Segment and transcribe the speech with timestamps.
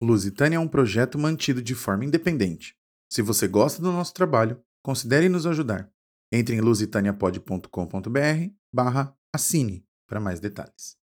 [0.00, 2.76] Lusitânia é um projeto mantido de forma independente.
[3.10, 5.90] Se você gosta do nosso trabalho, considere nos ajudar.
[6.30, 10.96] Entre em lusitaniapod.com.br barra assine para mais detalhes.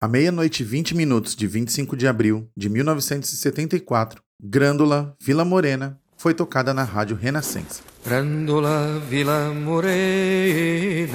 [0.00, 6.32] À meia-noite e 20 minutos de 25 de abril de 1974, Grândola, Vila Morena, foi
[6.34, 7.82] tocada na Rádio Renascença.
[8.04, 11.10] Grândola, Vila Morena,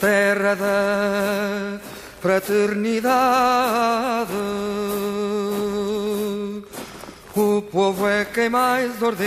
[0.00, 1.91] terra da
[2.22, 4.32] fraternidade.
[7.34, 9.20] O povo é quem mais ordena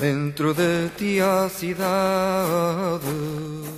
[0.00, 3.06] dentro de ti a cidade.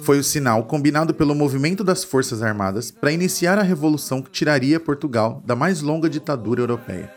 [0.04, 4.80] Foi o sinal combinado pelo movimento das Forças Armadas para iniciar a revolução que tiraria
[4.80, 7.12] Portugal da mais longa ditadura europeia.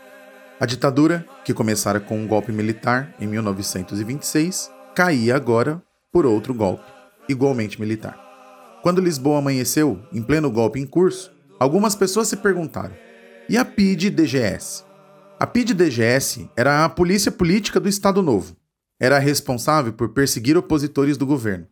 [0.60, 5.80] A ditadura, que começara com um golpe militar em 1926, caía agora
[6.12, 6.84] por outro golpe,
[7.26, 8.29] igualmente militar.
[8.82, 12.94] Quando Lisboa amanheceu, em pleno golpe em curso, algumas pessoas se perguntaram:
[13.48, 14.84] e a PID-DGS?
[15.38, 18.56] A PID-DGS era a polícia política do Estado Novo.
[18.98, 21.66] Era responsável por perseguir opositores do governo.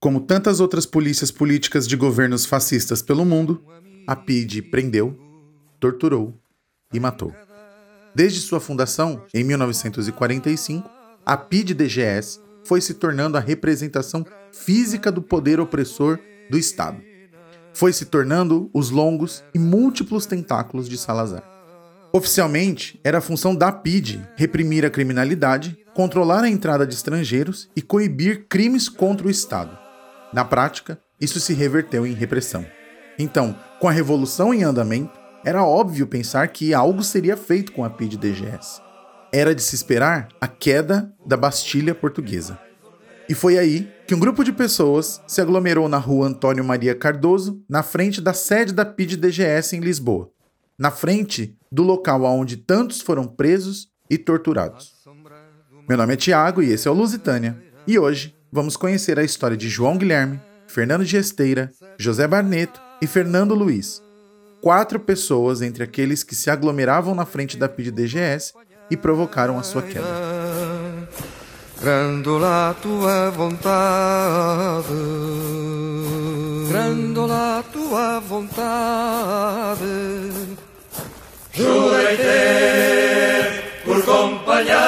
[0.00, 3.62] Como tantas outras polícias políticas de governos fascistas pelo mundo,
[4.06, 5.18] a PID prendeu,
[5.80, 6.34] torturou
[6.92, 7.34] e matou.
[8.14, 10.88] Desde sua fundação, em 1945,
[11.24, 16.18] a PID-DGS foi se tornando a representação física do poder opressor
[16.50, 17.00] do Estado.
[17.72, 21.42] Foi se tornando os longos e múltiplos tentáculos de Salazar.
[22.12, 27.82] Oficialmente, era a função da PID reprimir a criminalidade, controlar a entrada de estrangeiros e
[27.82, 29.78] coibir crimes contra o Estado.
[30.32, 32.64] Na prática, isso se reverteu em repressão.
[33.18, 37.90] Então, com a revolução em andamento, era óbvio pensar que algo seria feito com a
[37.90, 38.88] PID-DGS
[39.32, 42.58] era de se esperar a queda da Bastilha Portuguesa.
[43.28, 47.62] E foi aí que um grupo de pessoas se aglomerou na rua Antônio Maria Cardoso,
[47.68, 50.30] na frente da sede da PID-DGS em Lisboa,
[50.78, 54.94] na frente do local onde tantos foram presos e torturados.
[55.86, 59.58] Meu nome é Tiago e esse é o Lusitânia, e hoje vamos conhecer a história
[59.58, 64.02] de João Guilherme, Fernando de Esteira, José Barneto e Fernando Luiz,
[64.62, 68.54] quatro pessoas entre aqueles que se aglomeravam na frente da PID-DGS
[68.90, 70.06] e provocaram a sua queda.
[71.80, 74.88] Grandola tua vontade,
[76.68, 79.86] grandola tua vontade,
[81.52, 84.78] jurei ter por companheira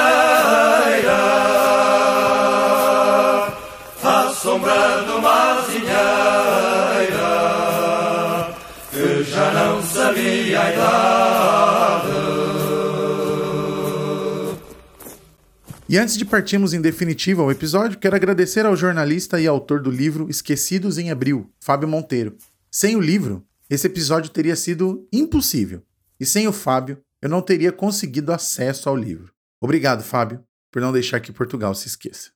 [15.91, 19.91] E antes de partirmos em definitivo ao episódio, quero agradecer ao jornalista e autor do
[19.91, 22.37] livro Esquecidos em Abril, Fábio Monteiro.
[22.71, 25.83] Sem o livro, esse episódio teria sido impossível.
[26.17, 29.33] E sem o Fábio, eu não teria conseguido acesso ao livro.
[29.59, 30.41] Obrigado, Fábio,
[30.71, 32.29] por não deixar que Portugal se esqueça.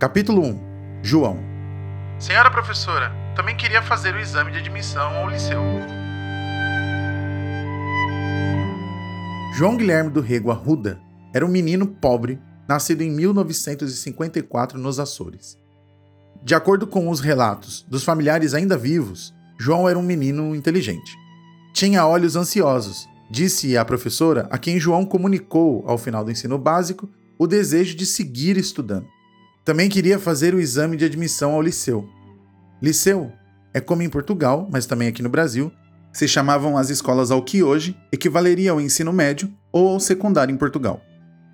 [0.00, 1.38] Capítulo 1 João
[2.18, 5.60] Senhora professora, também queria fazer o exame de admissão ao liceu.
[9.54, 11.06] João Guilherme do Rego Arruda
[11.38, 15.56] era um menino pobre, nascido em 1954 nos Açores.
[16.42, 21.16] De acordo com os relatos dos familiares ainda vivos, João era um menino inteligente.
[21.72, 27.08] Tinha olhos ansiosos, disse a professora, a quem João comunicou ao final do ensino básico
[27.38, 29.06] o desejo de seguir estudando.
[29.64, 32.08] Também queria fazer o exame de admissão ao liceu.
[32.82, 33.30] Liceu
[33.72, 35.70] é como em Portugal, mas também aqui no Brasil,
[36.12, 40.58] se chamavam as escolas ao que hoje equivaleria ao ensino médio ou ao secundário em
[40.58, 41.00] Portugal.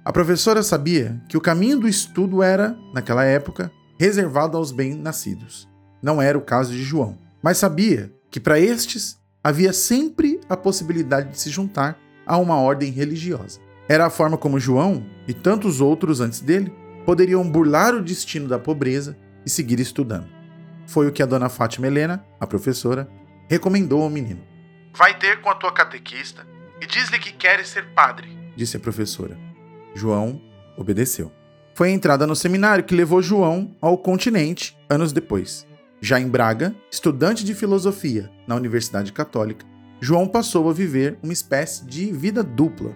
[0.05, 5.67] A professora sabia que o caminho do estudo era, naquela época, reservado aos bem-nascidos.
[6.03, 11.31] Não era o caso de João, mas sabia que para estes havia sempre a possibilidade
[11.31, 13.61] de se juntar a uma ordem religiosa.
[13.89, 16.71] Era a forma como João e tantos outros antes dele
[17.07, 19.17] poderiam burlar o destino da pobreza
[19.47, 20.29] e seguir estudando.
[20.87, 23.09] Foi o que a dona Fátima Helena, a professora,
[23.49, 24.43] recomendou ao menino.
[24.95, 26.47] Vai ter com a tua catequista
[26.79, 29.54] e diz-lhe que queres ser padre, disse a professora.
[29.95, 30.41] João
[30.77, 31.31] obedeceu.
[31.75, 35.67] Foi a entrada no seminário que levou João ao continente anos depois.
[36.01, 39.65] Já em Braga, estudante de filosofia na Universidade Católica,
[40.01, 42.95] João passou a viver uma espécie de vida dupla.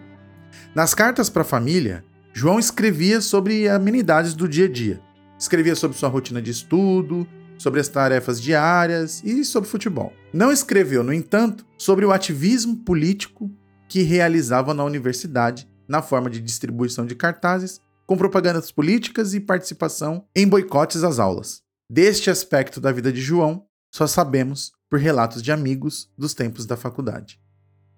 [0.74, 5.00] Nas cartas para a família, João escrevia sobre amenidades do dia a dia.
[5.38, 10.12] Escrevia sobre sua rotina de estudo, sobre as tarefas diárias e sobre futebol.
[10.32, 13.50] Não escreveu, no entanto, sobre o ativismo político
[13.88, 20.24] que realizava na universidade na forma de distribuição de cartazes, com propagandas políticas e participação
[20.34, 21.62] em boicotes às aulas.
[21.90, 26.76] Deste aspecto da vida de João, só sabemos por relatos de amigos dos tempos da
[26.76, 27.40] faculdade.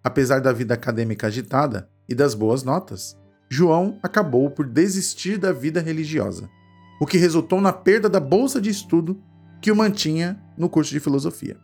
[0.02, 3.16] Apesar da vida acadêmica agitada e das boas notas,
[3.48, 6.48] João acabou por desistir da vida religiosa,
[7.00, 9.20] o que resultou na perda da bolsa de estudo
[9.60, 11.56] que o mantinha no curso de filosofia.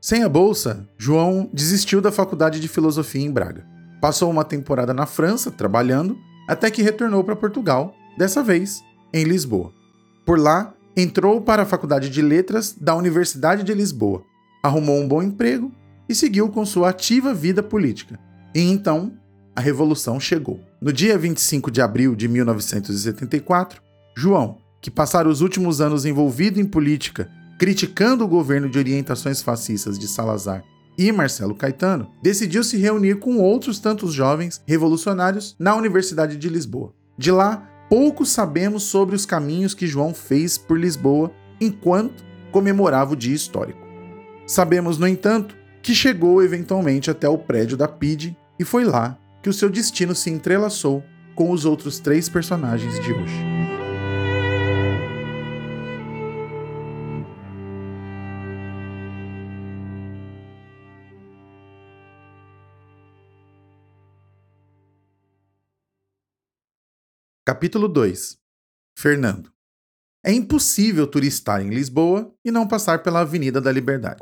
[0.00, 3.66] Sem a bolsa, João desistiu da faculdade de filosofia em Braga.
[4.02, 6.18] Passou uma temporada na França trabalhando
[6.48, 8.82] até que retornou para Portugal, dessa vez
[9.14, 9.72] em Lisboa.
[10.26, 14.24] Por lá, entrou para a Faculdade de Letras da Universidade de Lisboa,
[14.60, 15.70] arrumou um bom emprego
[16.08, 18.18] e seguiu com sua ativa vida política.
[18.52, 19.12] E então,
[19.54, 20.60] a Revolução chegou.
[20.80, 23.80] No dia 25 de abril de 1974,
[24.16, 29.96] João, que passara os últimos anos envolvido em política, criticando o governo de orientações fascistas
[29.96, 30.64] de Salazar
[30.96, 36.94] e Marcelo Caetano, decidiu se reunir com outros tantos jovens revolucionários na Universidade de Lisboa.
[37.16, 41.30] De lá, pouco sabemos sobre os caminhos que João fez por Lisboa
[41.60, 43.80] enquanto comemorava o dia histórico.
[44.46, 49.48] Sabemos, no entanto, que chegou eventualmente até o prédio da PID e foi lá que
[49.48, 51.02] o seu destino se entrelaçou
[51.34, 53.51] com os outros três personagens de hoje.
[67.62, 68.38] Capítulo 2
[68.98, 69.48] Fernando
[70.26, 74.18] É impossível turistar em Lisboa e não passar pela Avenida da Liberdade.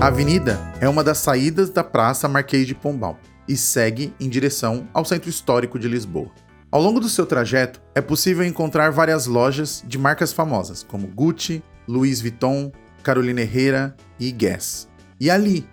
[0.00, 4.88] A avenida é uma das saídas da Praça Marquês de Pombal e segue em direção
[4.92, 6.32] ao centro histórico de Lisboa.
[6.72, 11.62] Ao longo do seu trajeto, é possível encontrar várias lojas de marcas famosas, como Gucci,
[11.86, 12.72] Louis Vuitton,
[13.02, 14.88] Carolina Herrera e Guess.
[15.18, 15.68] E ali,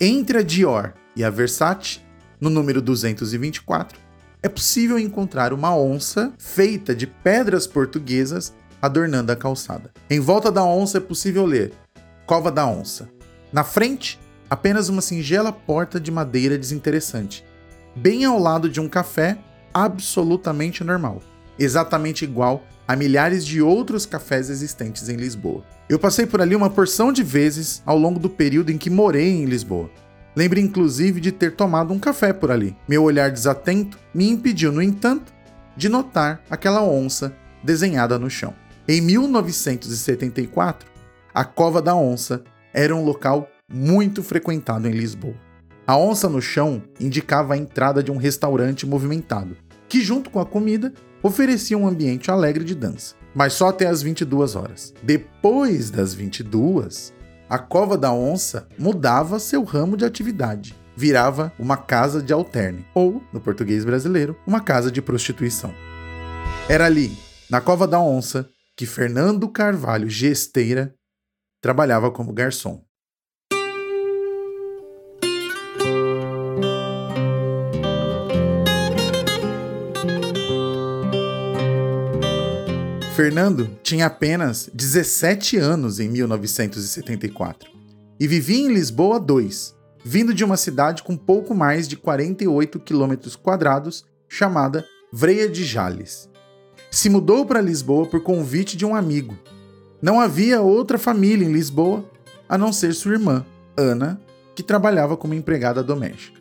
[0.00, 2.00] entre a Dior e a Versace,
[2.40, 3.98] no número 224,
[4.42, 9.92] é possível encontrar uma onça feita de pedras portuguesas adornando a calçada.
[10.10, 11.72] Em volta da onça é possível ler
[12.26, 13.08] Cova da Onça.
[13.52, 14.18] Na frente,
[14.50, 17.44] apenas uma singela porta de madeira desinteressante,
[17.94, 19.38] bem ao lado de um café
[19.72, 21.22] absolutamente normal,
[21.62, 25.64] exatamente igual a milhares de outros cafés existentes em Lisboa.
[25.88, 29.30] Eu passei por ali uma porção de vezes ao longo do período em que morei
[29.30, 29.90] em Lisboa.
[30.34, 32.76] Lembro inclusive de ter tomado um café por ali.
[32.88, 35.32] Meu olhar desatento me impediu, no entanto,
[35.76, 38.54] de notar aquela onça desenhada no chão.
[38.88, 40.90] Em 1974,
[41.34, 42.42] a Cova da Onça
[42.74, 45.34] era um local muito frequentado em Lisboa.
[45.86, 49.56] A onça no chão indicava a entrada de um restaurante movimentado,
[49.88, 50.92] que, junto com a comida,
[51.22, 54.92] oferecia um ambiente alegre de dança, mas só até as 22 horas.
[55.02, 57.14] Depois das 22,
[57.48, 60.74] a Cova da Onça mudava seu ramo de atividade.
[60.96, 65.72] Virava uma casa de alterne, ou, no português brasileiro, uma casa de prostituição.
[66.68, 67.16] Era ali,
[67.48, 70.94] na Cova da Onça, que Fernando Carvalho Gesteira
[71.60, 72.82] trabalhava como garçom.
[83.22, 87.70] Fernando tinha apenas 17 anos em 1974
[88.18, 93.36] e vivia em Lisboa 2, vindo de uma cidade com pouco mais de 48 quilômetros
[93.36, 96.28] quadrados chamada Vreia de Jales.
[96.90, 99.38] Se mudou para Lisboa por convite de um amigo.
[100.02, 102.04] Não havia outra família em Lisboa
[102.48, 104.20] a não ser sua irmã, Ana,
[104.52, 106.40] que trabalhava como empregada doméstica.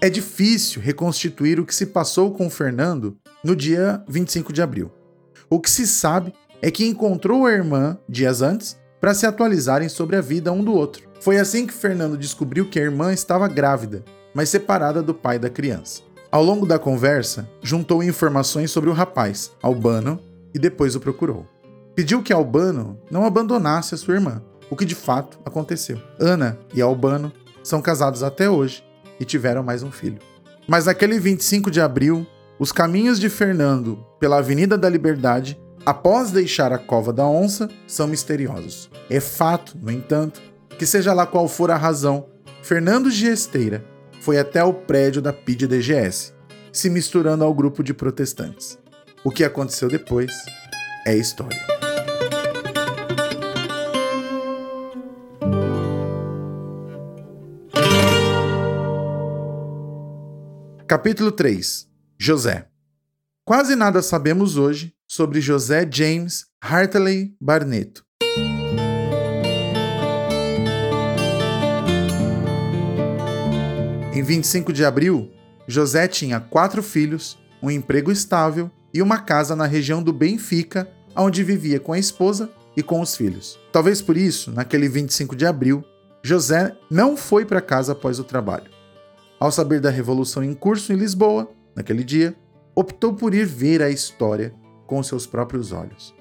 [0.00, 4.97] É difícil reconstituir o que se passou com Fernando no dia 25 de abril.
[5.50, 10.16] O que se sabe é que encontrou a irmã dias antes para se atualizarem sobre
[10.16, 11.08] a vida um do outro.
[11.20, 15.48] Foi assim que Fernando descobriu que a irmã estava grávida, mas separada do pai da
[15.48, 16.02] criança.
[16.30, 20.20] Ao longo da conversa, juntou informações sobre o rapaz, Albano,
[20.54, 21.46] e depois o procurou.
[21.94, 25.98] Pediu que Albano não abandonasse a sua irmã, o que de fato aconteceu.
[26.20, 27.32] Ana e Albano
[27.64, 28.84] são casados até hoje
[29.18, 30.18] e tiveram mais um filho.
[30.66, 32.26] Mas naquele 25 de abril,
[32.58, 38.08] os caminhos de Fernando pela Avenida da Liberdade, após deixar a Cova da Onça, são
[38.08, 38.90] misteriosos.
[39.08, 40.40] É fato, no entanto,
[40.76, 42.26] que seja lá qual for a razão,
[42.62, 43.84] Fernando Giesteira
[44.20, 46.34] foi até o prédio da PID-DGS,
[46.72, 48.76] se misturando ao grupo de protestantes.
[49.22, 50.32] O que aconteceu depois
[51.06, 51.58] é história.
[60.86, 61.87] Capítulo 3
[62.20, 62.66] José.
[63.44, 68.04] Quase nada sabemos hoje sobre José James Hartley Barneto.
[74.12, 75.30] Em 25 de abril,
[75.68, 81.44] José tinha quatro filhos, um emprego estável e uma casa na região do Benfica, onde
[81.44, 83.60] vivia com a esposa e com os filhos.
[83.70, 85.84] Talvez por isso, naquele 25 de abril,
[86.24, 88.72] José não foi para casa após o trabalho.
[89.38, 92.34] Ao saber da revolução em curso em Lisboa, naquele dia,
[92.74, 94.52] optou por ir ver a história
[94.84, 96.12] com seus próprios olhos.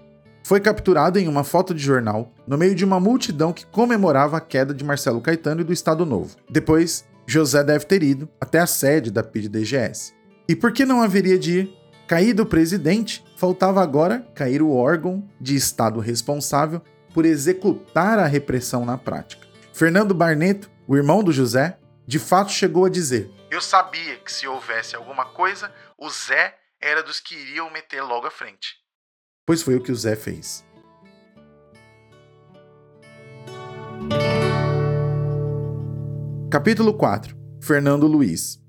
[0.44, 4.42] Foi capturado em uma foto de jornal no meio de uma multidão que comemorava a
[4.42, 6.38] queda de Marcelo Caetano e do Estado Novo.
[6.50, 10.14] Depois, José deve ter ido até a sede da PID-DGS.
[10.48, 11.70] E por que não haveria de ir?
[12.08, 16.82] Caído o presidente, faltava agora cair o órgão de Estado responsável
[17.14, 19.46] por executar a repressão na prática.
[19.74, 24.46] Fernando Barneto, o irmão do José, de fato chegou a dizer: Eu sabia que se
[24.46, 28.75] houvesse alguma coisa, o Zé era dos que iriam meter logo à frente.
[29.46, 30.66] Pois foi o que o Zé fez.
[36.51, 38.62] Capítulo 4 Fernando Luiz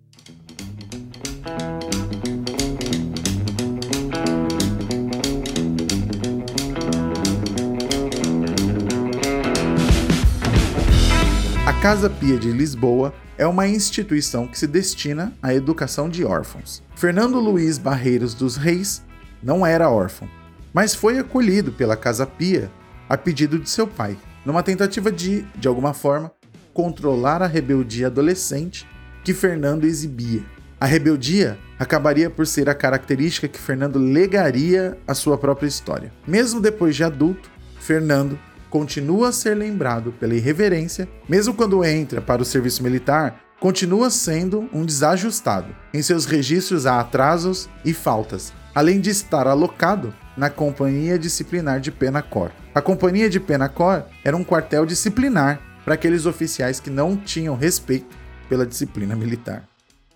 [11.66, 16.82] A Casa Pia de Lisboa é uma instituição que se destina à educação de órfãos.
[16.96, 19.02] Fernando Luiz Barreiros dos Reis
[19.40, 20.28] não era órfão,
[20.74, 22.70] mas foi acolhido pela Casa Pia
[23.08, 26.30] a pedido de seu pai, numa tentativa de, de alguma forma,
[26.74, 28.86] controlar a rebeldia adolescente
[29.24, 30.42] que Fernando exibia.
[30.80, 36.12] A rebeldia acabaria por ser a característica que Fernando legaria à sua própria história.
[36.26, 38.38] Mesmo depois de adulto, Fernando
[38.70, 44.68] continua a ser lembrado pela irreverência, mesmo quando entra para o serviço militar, continua sendo
[44.72, 45.74] um desajustado.
[45.92, 51.90] Em seus registros há atrasos e faltas, além de estar alocado na Companhia Disciplinar de
[51.90, 52.50] Penacor.
[52.74, 58.16] A Companhia de Penacor era um quartel disciplinar para aqueles oficiais que não tinham respeito
[58.48, 59.64] pela disciplina militar.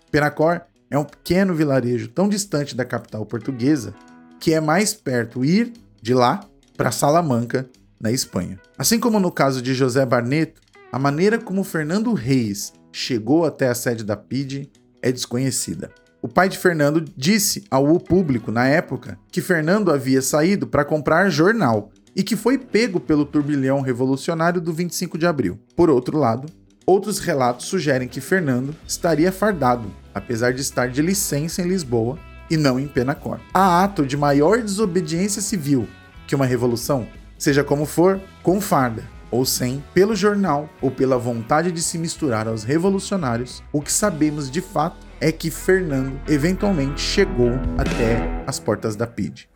[0.09, 3.93] Penacor é um pequeno vilarejo tão distante da capital portuguesa
[4.39, 6.41] que é mais perto ir de lá
[6.77, 7.67] para Salamanca,
[8.03, 8.59] na Espanha.
[8.77, 13.73] Assim como no caso de José Barneto, a maneira como Fernando Reis chegou até a
[13.73, 14.69] sede da PID
[15.01, 15.89] é desconhecida.
[16.21, 21.29] O pai de Fernando disse ao público na época que Fernando havia saído para comprar
[21.29, 25.59] jornal e que foi pego pelo turbilhão revolucionário do 25 de abril.
[25.75, 26.47] Por outro lado,
[26.85, 32.19] outros relatos sugerem que Fernando estaria fardado, apesar de estar de licença em Lisboa
[32.49, 33.39] e não em Penacor.
[33.53, 35.87] Há ato de maior desobediência civil
[36.27, 37.07] que uma revolução,
[37.37, 42.47] seja como for, com farda ou sem, pelo jornal ou pela vontade de se misturar
[42.47, 48.95] aos revolucionários, o que sabemos de fato é que Fernando eventualmente chegou até as portas
[48.95, 49.49] da PID.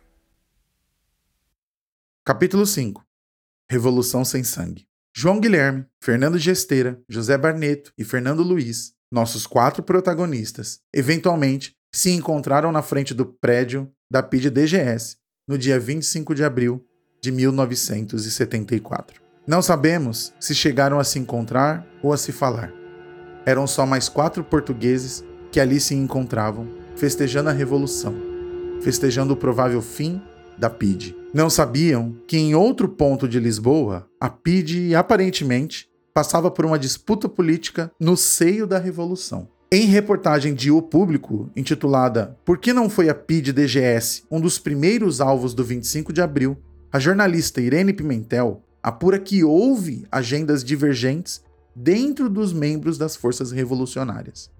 [2.24, 3.06] Capítulo 5
[3.70, 4.88] Revolução sem sangue.
[5.14, 12.72] João Guilherme, Fernando Gesteira, José Barneto e Fernando Luiz, nossos quatro protagonistas, eventualmente se encontraram
[12.72, 16.84] na frente do prédio da PID DGS no dia 25 de abril
[17.28, 19.20] de 1974.
[19.46, 22.72] Não sabemos se chegaram a se encontrar ou a se falar.
[23.44, 26.66] Eram só mais quatro portugueses que ali se encontravam,
[26.96, 28.14] festejando a Revolução,
[28.80, 30.20] festejando o provável fim
[30.56, 31.14] da PIDE.
[31.32, 37.28] Não sabiam que em outro ponto de Lisboa, a PIDE aparentemente passava por uma disputa
[37.28, 39.48] política no seio da Revolução.
[39.70, 44.58] Em reportagem de O Público, intitulada Por que não foi a PIDE DGS um dos
[44.58, 46.56] primeiros alvos do 25 de abril,
[46.90, 51.42] a jornalista Irene Pimentel apura que houve agendas divergentes
[51.74, 54.50] dentro dos membros das forças revolucionárias.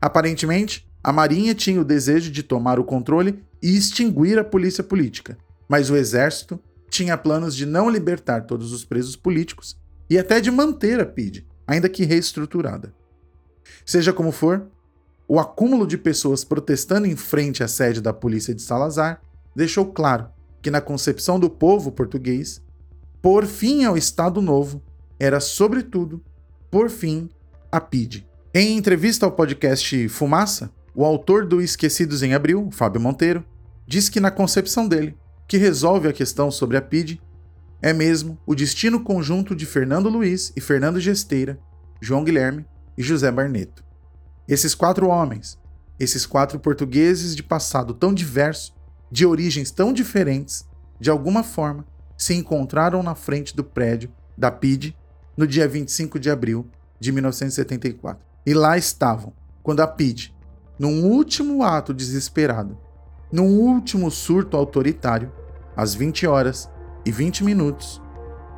[0.00, 5.36] Aparentemente, a Marinha tinha o desejo de tomar o controle e extinguir a polícia política,
[5.68, 6.58] mas o exército
[6.88, 9.76] tinha planos de não libertar todos os presos políticos
[10.08, 12.94] e até de manter a PID, ainda que reestruturada.
[13.84, 14.66] Seja como for,
[15.28, 19.20] o acúmulo de pessoas protestando em frente à sede da polícia de Salazar
[19.54, 20.30] deixou claro
[20.60, 22.62] que, na concepção do povo português,
[23.20, 24.82] por fim ao Estado Novo
[25.18, 26.22] era, sobretudo,
[26.70, 27.28] por fim,
[27.70, 28.26] a PID.
[28.54, 33.44] Em entrevista ao podcast Fumaça, o autor do Esquecidos em Abril, Fábio Monteiro,
[33.86, 37.20] diz que na concepção dele, que resolve a questão sobre a PID
[37.80, 41.58] é mesmo o destino conjunto de Fernando Luiz e Fernando Gesteira,
[42.00, 43.84] João Guilherme e José Barneto.
[44.48, 45.58] Esses quatro homens,
[45.98, 48.74] esses quatro portugueses de passado tão diverso,
[49.10, 50.66] de origens tão diferentes,
[51.00, 51.86] de alguma forma,
[52.16, 54.96] se encontraram na frente do prédio da PID
[55.36, 56.66] no dia 25 de abril
[56.98, 58.22] de 1974.
[58.44, 60.34] E lá estavam, quando a PID,
[60.78, 62.76] num último ato desesperado,
[63.30, 65.30] num último surto autoritário,
[65.76, 66.68] às 20 horas
[67.04, 68.02] e 20 minutos,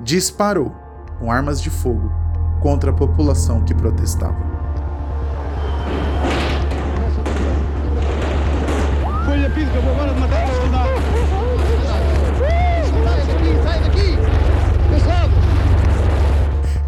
[0.01, 0.75] disparou
[1.19, 2.11] com armas de fogo
[2.63, 4.39] contra a população que protestava.
[9.61, 10.71] física, vou agora matar para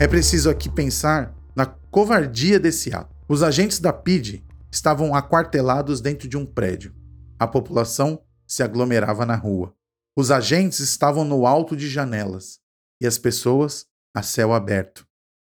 [0.00, 3.14] É preciso aqui pensar na covardia desse ato.
[3.28, 6.94] Os agentes da PID estavam aquartelados dentro de um prédio.
[7.38, 9.76] A população se aglomerava na rua.
[10.16, 12.58] Os agentes estavam no alto de janelas
[13.00, 15.06] e as pessoas a céu aberto.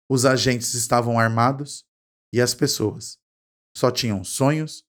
[0.09, 1.83] Os agentes estavam armados
[2.33, 3.17] e as pessoas
[3.75, 4.83] só tinham sonhos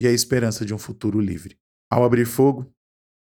[0.00, 1.61] e a esperança de um futuro livre.
[1.92, 2.72] Ao abrir fogo,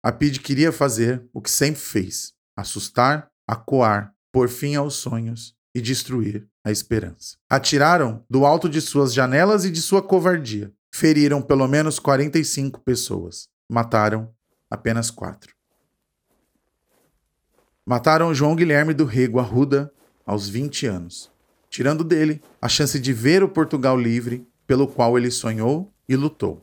[0.02, 5.82] a PID queria fazer o que sempre fez: assustar, acuar, pôr fim aos sonhos e
[5.82, 7.36] destruir a esperança.
[7.50, 10.72] Atiraram do alto de suas janelas e de sua covardia.
[10.96, 13.50] Feriram pelo menos 45 pessoas.
[13.70, 14.34] Mataram
[14.72, 15.54] apenas quatro.
[17.86, 19.92] Mataram João Guilherme do Rego Arruda
[20.26, 21.30] aos 20 anos,
[21.70, 26.63] tirando dele a chance de ver o Portugal livre pelo qual ele sonhou e lutou.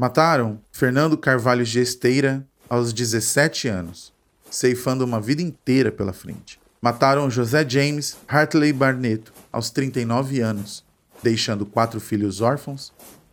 [0.00, 4.12] Mataram Fernando Carvalho Gesteira aos 17 anos,
[4.48, 6.60] ceifando uma vida inteira pela frente.
[6.80, 10.84] Mataram José James Hartley Barneto aos 39 anos,
[11.20, 12.92] deixando quatro filhos órfãos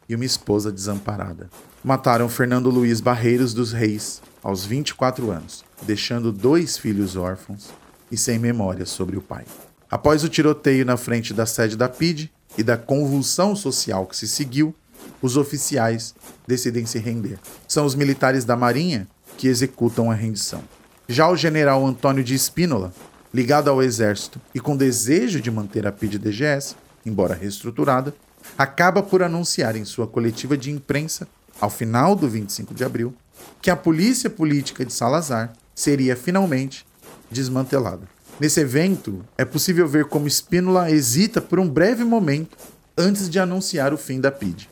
[0.10, 1.52] e uma esposa desamparada.
[1.84, 7.70] Mataram Fernando Luiz Barreiros dos Reis aos 24 anos, deixando dois filhos órfãos
[8.12, 9.46] e sem memória sobre o pai.
[9.88, 14.28] Após o tiroteio na frente da sede da PID e da convulsão social que se
[14.28, 14.74] seguiu,
[15.22, 16.14] os oficiais
[16.48, 17.40] decidem se render.
[17.68, 19.08] São os militares da Marinha
[19.38, 20.64] que executam a rendição.
[21.08, 22.94] Já o general Antônio de Espínola
[23.34, 28.14] ligado ao exército e com desejo de manter a PID-DGS, embora reestruturada,
[28.58, 31.28] acaba por anunciar em sua coletiva de imprensa,
[31.60, 33.14] ao final do 25 de abril,
[33.62, 36.86] que a polícia política de Salazar seria finalmente
[37.30, 38.08] desmantelada.
[38.40, 42.58] Nesse evento, é possível ver como Spínola hesita por um breve momento
[42.98, 44.70] antes de anunciar o fim da PID.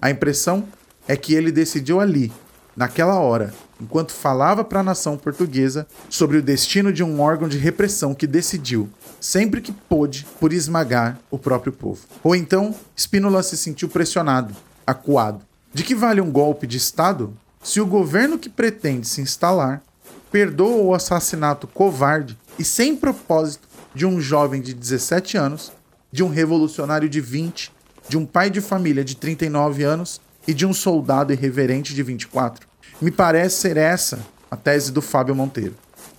[0.00, 0.64] A impressão
[1.08, 2.32] é que ele decidiu ali,
[2.76, 7.58] naquela hora, enquanto falava para a nação portuguesa sobre o destino de um órgão de
[7.58, 8.88] repressão que decidiu,
[9.20, 12.04] sempre que pôde, por esmagar o próprio povo.
[12.22, 14.54] Ou então, Spínola se sentiu pressionado,
[14.86, 15.44] acuado.
[15.72, 19.82] De que vale um golpe de Estado se o governo que pretende se instalar
[20.30, 25.72] perdoa o assassinato covarde e sem propósito de um jovem de 17 anos,
[26.12, 27.72] de um revolucionário de 20,
[28.08, 32.66] de um pai de família de 39 anos e de um soldado irreverente de 24?
[33.00, 35.74] Me parece ser essa a tese do Fábio Monteiro.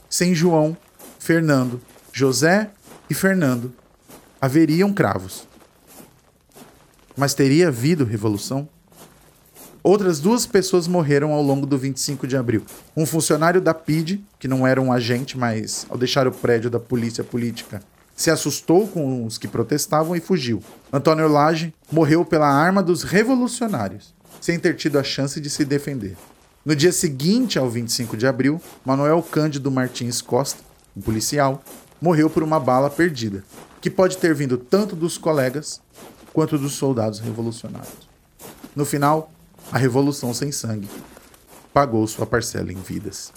[0.10, 0.76] Sem João,
[1.20, 2.70] Fernando, José
[3.10, 3.74] e Fernando
[4.40, 5.48] haveriam cravos.
[7.16, 8.70] Mas teria havido revolução?
[9.82, 12.64] Outras duas pessoas morreram ao longo do 25 de abril.
[12.96, 16.80] Um funcionário da PID, que não era um agente, mas ao deixar o prédio da
[16.80, 17.82] polícia política,
[18.18, 20.62] se assustou com os que protestavam e fugiu.
[20.92, 26.18] Antônio Lage morreu pela arma dos revolucionários, sem ter tido a chance de se defender.
[26.66, 30.62] No dia seguinte ao 25 de abril, Manuel Cândido Martins Costa,
[30.98, 31.64] um policial,
[32.02, 33.44] morreu por uma bala perdida,
[33.80, 35.80] que pode ter vindo tanto dos colegas
[36.34, 38.08] quanto dos soldados revolucionários.
[38.76, 39.32] No final,
[39.72, 40.90] a Revolução Sem Sangue
[41.74, 43.32] pagou sua parcela em vidas.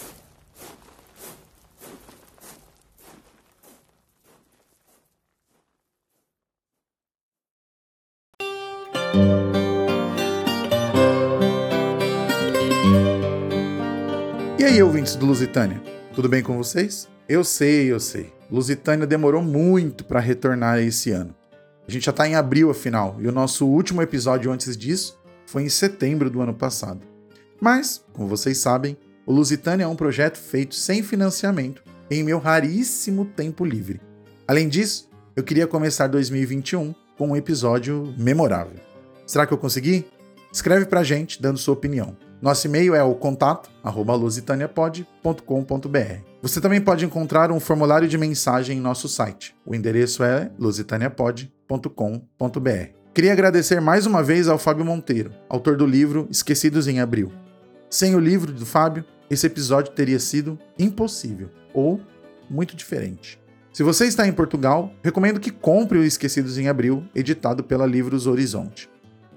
[15.10, 15.82] Ouvintes do Lusitânia?
[16.14, 17.08] Tudo bem com vocês?
[17.28, 18.32] Eu sei, eu sei.
[18.50, 21.34] Lusitânia demorou muito para retornar esse ano.
[21.86, 25.62] A gente já está em abril, afinal, e o nosso último episódio antes disso foi
[25.62, 27.00] em setembro do ano passado.
[27.60, 28.96] Mas, como vocês sabem,
[29.26, 34.00] o Lusitânia é um projeto feito sem financiamento em meu raríssimo tempo livre.
[34.46, 38.78] Além disso, eu queria começar 2021 com um episódio memorável.
[39.26, 40.04] Será que eu consegui?
[40.52, 42.16] Escreve pra gente dando sua opinião.
[42.40, 46.24] Nosso e-mail é o contato lusitaniapod.com.br.
[46.40, 49.54] Você também pode encontrar um formulário de mensagem em nosso site.
[49.64, 53.00] O endereço é lusitaniapod.com.br.
[53.12, 57.30] Queria agradecer mais uma vez ao Fábio Monteiro, autor do livro Esquecidos em Abril.
[57.90, 62.00] Sem o livro do Fábio, esse episódio teria sido impossível ou
[62.48, 63.38] muito diferente.
[63.70, 68.26] Se você está em Portugal, recomendo que compre o Esquecidos em Abril, editado pela Livros
[68.26, 68.88] Horizonte.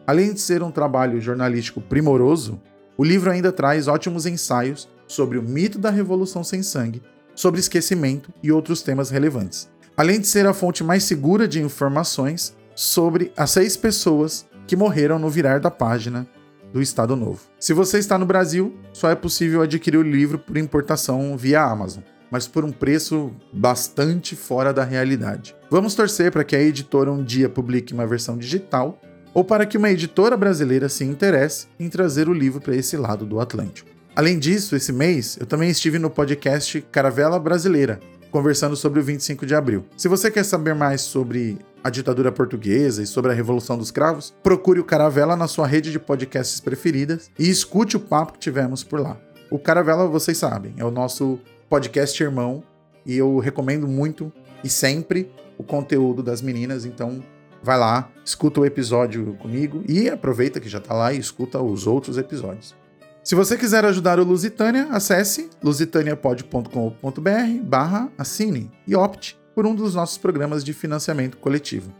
[0.08, 2.62] Além de ser um trabalho jornalístico primoroso,
[2.98, 7.02] o livro ainda traz ótimos ensaios sobre o mito da Revolução Sem Sangue,
[7.36, 12.56] sobre esquecimento e outros temas relevantes, além de ser a fonte mais segura de informações
[12.76, 16.28] sobre as seis pessoas que morreram no virar da página
[16.72, 17.42] do Estado Novo.
[17.60, 22.04] Se você está no Brasil, só é possível adquirir o livro por importação via Amazon,
[22.32, 25.56] mas por um preço bastante fora da realidade.
[25.70, 29.00] Vamos torcer para que a editora um dia publique uma versão digital
[29.34, 33.26] ou para que uma editora brasileira se interesse em trazer o livro para esse lado
[33.26, 33.89] do Atlântico.
[34.15, 39.46] Além disso, esse mês eu também estive no podcast Caravela Brasileira, conversando sobre o 25
[39.46, 39.86] de abril.
[39.98, 44.34] Se você quer saber mais sobre a ditadura portuguesa e sobre a Revolução dos Cravos,
[44.43, 48.84] procure o Caravela na sua rede de podcasts preferidas e escute o papo que tivemos
[48.84, 49.17] por lá.
[49.50, 52.63] O Caravela, vocês sabem, é o nosso podcast irmão
[53.06, 54.32] e eu recomendo muito
[54.63, 57.22] e sempre o conteúdo das meninas, então
[57.63, 61.88] vai lá, escuta o episódio comigo e aproveita que já está lá e escuta os
[61.88, 62.76] outros episódios.
[63.23, 69.95] Se você quiser ajudar o Lusitânia, acesse lusitaniapod.com.br barra assine e opte por um dos
[69.95, 71.93] nossos programas de financiamento coletivo.